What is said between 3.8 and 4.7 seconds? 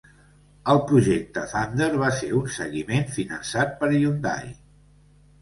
per Hyundai.